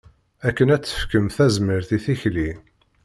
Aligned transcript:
Akken 0.47 0.71
ad 0.75 0.81
tefkem 0.83 1.27
tazmert 1.35 1.89
i 1.97 1.99
tikli. 2.03 2.49